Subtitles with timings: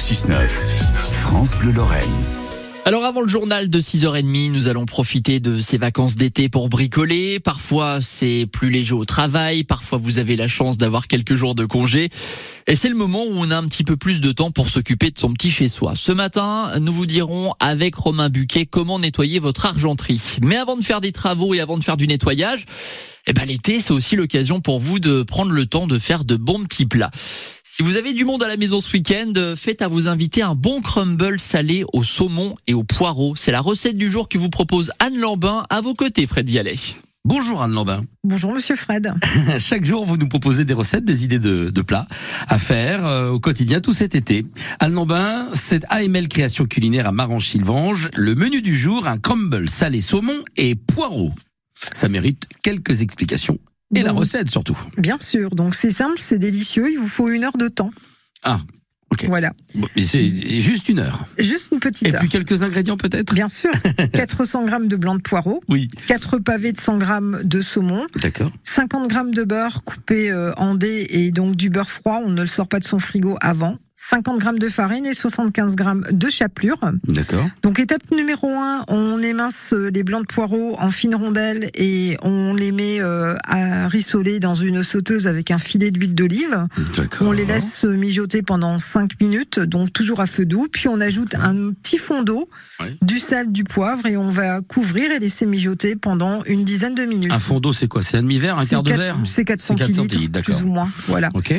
[0.00, 0.48] 6-9,
[1.12, 2.08] France Bleu Lorraine.
[2.86, 7.38] Alors avant le journal de 6h30, nous allons profiter de ces vacances d'été pour bricoler.
[7.38, 11.66] Parfois c'est plus léger au travail, parfois vous avez la chance d'avoir quelques jours de
[11.66, 12.08] congé.
[12.66, 15.10] Et c'est le moment où on a un petit peu plus de temps pour s'occuper
[15.10, 15.92] de son petit chez-soi.
[15.96, 20.22] Ce matin, nous vous dirons avec Romain Buquet comment nettoyer votre argenterie.
[20.40, 22.64] Mais avant de faire des travaux et avant de faire du nettoyage,
[23.26, 26.36] eh ben l'été c'est aussi l'occasion pour vous de prendre le temps de faire de
[26.36, 27.10] bons petits plats.
[27.72, 30.56] Si vous avez du monde à la maison ce week-end, faites à vos invités un
[30.56, 33.36] bon crumble salé au saumon et au poireau.
[33.36, 36.80] C'est la recette du jour que vous propose Anne Lambin à vos côtés, Fred Vialet.
[37.24, 38.04] Bonjour Anne Lambin.
[38.24, 39.14] Bonjour Monsieur Fred.
[39.60, 42.08] Chaque jour, vous nous proposez des recettes, des idées de, plats
[42.48, 44.44] à faire euh, au quotidien tout cet été.
[44.80, 48.10] Anne Lambin, c'est AML Création Culinaire à Marange-Sylvange.
[48.16, 51.30] Le menu du jour, un crumble salé saumon et poireau.
[51.94, 53.58] Ça mérite quelques explications
[53.94, 54.78] et la recette surtout.
[54.96, 55.50] Bien sûr.
[55.50, 56.90] Donc c'est simple, c'est délicieux.
[56.90, 57.90] Il vous faut une heure de temps.
[58.42, 58.60] Ah.
[59.10, 59.26] ok.
[59.26, 59.50] Voilà.
[59.96, 61.26] c'est juste une heure.
[61.38, 62.20] Juste une petite Et heure.
[62.20, 63.34] puis quelques ingrédients peut-être?
[63.34, 63.70] Bien sûr.
[64.12, 65.62] 400 grammes de blanc de poireau.
[65.68, 65.88] Oui.
[66.06, 68.06] 4 pavés de 100 grammes de saumon.
[68.22, 68.50] D'accord.
[68.64, 72.20] 50 grammes de beurre coupé euh, en dés et donc du beurre froid.
[72.24, 73.76] On ne le sort pas de son frigo avant.
[74.02, 76.80] 50 grammes de farine et 75 grammes de chapelure.
[77.06, 77.46] D'accord.
[77.62, 82.54] Donc étape numéro 1, on émince les blancs de poireaux en fines rondelles et on
[82.54, 86.66] les met euh, à rissoler dans une sauteuse avec un filet d'huile d'olive.
[86.96, 87.28] D'accord.
[87.28, 90.66] On les laisse mijoter pendant 5 minutes, donc toujours à feu doux.
[90.72, 92.48] Puis on ajoute un petit fond d'eau,
[93.02, 97.04] du sel, du poivre et on va couvrir et laisser mijoter pendant une dizaine de
[97.04, 97.32] minutes.
[97.32, 98.02] Un fond d'eau, c'est quoi?
[98.02, 99.18] C'est un demi-verre, un quart de verre?
[99.24, 100.56] C'est 4 C'est quatre centilitres, centilitres, d'accord.
[100.56, 100.88] plus ou moins.
[101.06, 101.28] Voilà.
[101.34, 101.52] Ok.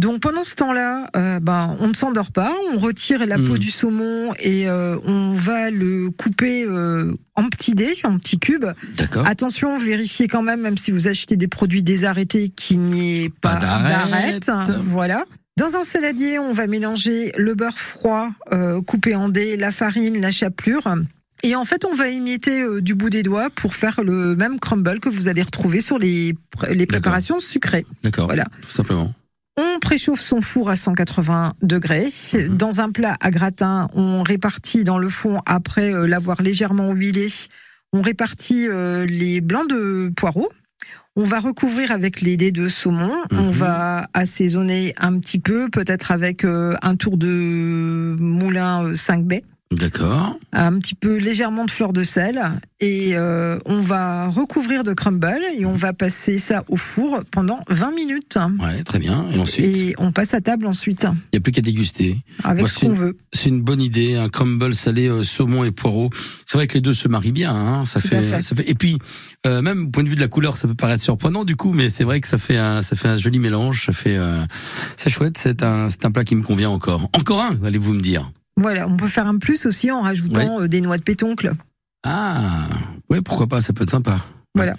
[0.00, 3.70] Donc pendant ce temps-là, euh, ben on ne s'endort pas, on retire la peau du
[3.70, 8.66] saumon et euh, on va le couper euh, en petits dés, en petits cubes.
[8.96, 9.24] D'accord.
[9.26, 13.54] Attention, vérifiez quand même, même si vous achetez des produits désarrêtés, qu'il n'y ait pas,
[13.56, 14.46] Pas d'arête.
[14.46, 14.72] d'arête.
[14.84, 15.24] Voilà.
[15.56, 18.30] Dans un saladier, on va mélanger le beurre froid
[18.82, 20.92] coupé en dés, la farine, la chapelure.
[21.44, 24.98] Et en fait, on va euh, du bout des doigts pour faire le même crumble
[24.98, 27.86] que vous allez retrouver sur les, pr- les préparations sucrées.
[28.02, 28.26] D'accord.
[28.26, 28.46] Voilà.
[28.62, 29.12] Tout simplement.
[29.56, 32.08] On préchauffe son four à 180 degrés.
[32.34, 32.56] Mhm.
[32.56, 37.28] Dans un plat à gratin, on répartit dans le fond, après euh, l'avoir légèrement huilé,
[37.92, 40.50] on répartit euh, les blancs de poireaux.
[41.16, 43.12] On va recouvrir avec les dés de saumon.
[43.30, 43.50] On Mhm.
[43.52, 49.44] va assaisonner un petit peu, peut-être avec euh, un tour de moulin euh, 5 baies,
[49.72, 50.38] D'accord.
[50.52, 52.40] un petit peu légèrement de fleur de sel.
[52.80, 57.58] Et euh, on va recouvrir de crumble et on va passer ça au four pendant
[57.68, 58.38] 20 minutes.
[58.60, 59.24] Ouais, très bien.
[59.34, 62.18] Et ensuite, il Et on passe à table ensuite, n'y a plus qu'à déguster.
[62.44, 63.16] avec Moi, ce qu'on une- veut.
[63.32, 66.10] C'est une bonne idée, un crumble salé euh, saumon et poireau.
[66.46, 68.68] C'est vrai que les deux se marient bien, hein, ça fait, ça fait.
[68.70, 68.98] Et puis,
[69.46, 71.72] euh, même au point de vue de la couleur, ça peut paraître surprenant du coup,
[71.72, 73.86] mais c'est vrai que ça fait un, ça fait un joli mélange.
[73.86, 74.18] Ça fait,
[74.96, 75.36] c'est chouette.
[75.38, 77.08] C'est un, c'est un plat qui me convient encore.
[77.14, 78.30] Encore un, allez-vous me dire.
[78.56, 81.52] Voilà, on peut faire un plus aussi en rajoutant euh, des noix de pétoncle.
[82.04, 82.66] Ah,
[83.10, 84.18] ouais, pourquoi pas, ça peut être sympa.
[84.54, 84.74] Voilà.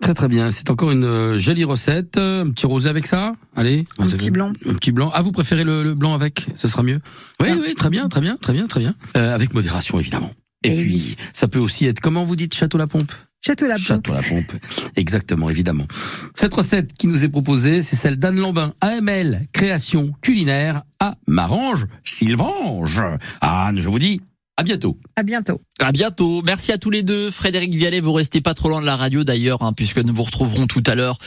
[0.00, 0.50] Très très bien.
[0.50, 2.16] C'est encore une euh, jolie recette.
[2.18, 3.34] Un petit rosé avec ça?
[3.54, 3.84] Allez.
[3.98, 4.52] Un petit blanc.
[4.68, 5.10] Un petit blanc.
[5.14, 6.48] Ah, vous préférez le, le blanc avec?
[6.56, 6.98] Ce sera mieux.
[7.40, 7.56] Oui, Ah.
[7.60, 8.94] oui, très bien, très bien, très bien, très bien.
[9.16, 10.32] Euh, avec modération, évidemment.
[10.64, 11.16] Et, Et puis, oui.
[11.32, 13.12] ça peut aussi être, comment vous dites, château la pompe
[13.48, 14.52] Château la Château la pompe.
[14.94, 15.86] Exactement, évidemment.
[16.34, 21.86] Cette recette qui nous est proposée, c'est celle d'Anne Lambin, AML, création culinaire à Marange,
[22.04, 23.00] Sylvange.
[23.40, 24.20] Anne, je vous dis,
[24.58, 24.98] à bientôt.
[25.16, 25.62] À bientôt.
[25.80, 26.42] À bientôt.
[26.44, 27.30] Merci à tous les deux.
[27.30, 30.24] Frédéric Vialet, vous restez pas trop loin de la radio d'ailleurs, hein, puisque nous vous
[30.24, 31.18] retrouverons tout à l'heure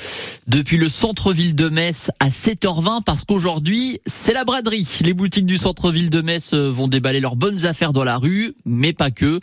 [0.46, 4.88] depuis le centre-ville de Metz à 7h20, parce qu'aujourd'hui, c'est la braderie.
[5.00, 8.54] Les boutiques du centre-ville de Metz euh, vont déballer leurs bonnes affaires dans la rue,
[8.66, 9.40] mais pas que.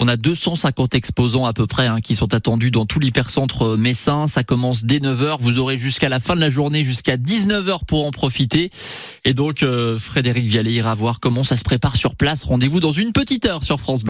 [0.00, 4.26] On a 250 exposants à peu près hein, qui sont attendus dans tout l'hypercentre messin.
[4.26, 5.36] Ça commence dès 9h.
[5.38, 8.70] Vous aurez jusqu'à la fin de la journée, jusqu'à 19h pour en profiter.
[9.24, 12.42] Et donc, euh, Frédéric Vialet ira voir comment ça se prépare sur place.
[12.42, 14.00] Rendez-vous dans une petite heure sur France.